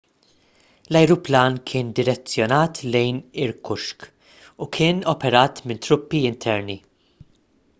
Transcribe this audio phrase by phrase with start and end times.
[0.91, 4.07] l-ajruplan kien direzzjonat lejn irkutsk
[4.65, 6.79] u kien operat minn truppi interni